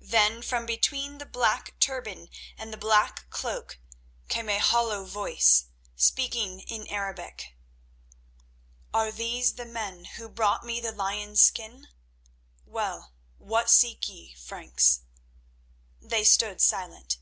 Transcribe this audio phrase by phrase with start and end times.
[0.00, 3.78] Then from between the black turban and the black cloak
[4.26, 7.54] came a hollow voice, speaking in Arabic, and saying:
[8.94, 11.88] "Are these the men who brought me the lion's skin?
[12.64, 15.02] Well, what seek ye, Franks?"
[16.00, 17.18] They stood silent.